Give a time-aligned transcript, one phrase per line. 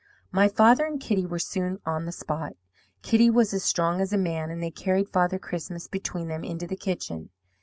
[0.31, 2.55] "My father and Kitty were soon on the spot.
[3.03, 6.65] Kitty was as strong as a man; and they carried Father Christmas between them into
[6.65, 7.29] the kitchen.